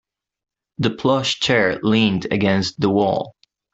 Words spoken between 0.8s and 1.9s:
plush chair